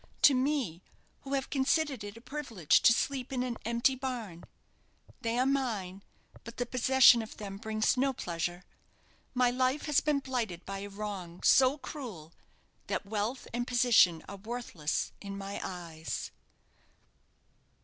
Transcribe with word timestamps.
to 0.23 0.33
me, 0.33 0.81
who 1.19 1.35
have 1.35 1.51
considered 1.51 2.03
it 2.03 2.17
a 2.17 2.21
privilege 2.21 2.81
to 2.81 2.91
sleep 2.91 3.31
in 3.31 3.43
an 3.43 3.55
empty 3.65 3.93
barn! 3.93 4.43
They 5.21 5.37
are 5.37 5.45
mine; 5.45 6.01
but 6.43 6.57
the 6.57 6.65
possession 6.65 7.21
of 7.21 7.37
them 7.37 7.57
brings 7.57 7.95
no 7.95 8.11
pleasure. 8.11 8.63
My 9.35 9.51
life 9.51 9.85
has 9.85 9.99
been 10.01 10.17
blighted 10.19 10.65
by 10.65 10.79
a 10.79 10.87
wrong 10.89 11.43
so 11.43 11.77
cruel, 11.77 12.33
that 12.87 13.05
wealth 13.05 13.47
and 13.53 13.67
position 13.67 14.23
are 14.27 14.37
worthless 14.37 15.11
in 15.21 15.37
my 15.37 15.61
eyes." 15.63 16.31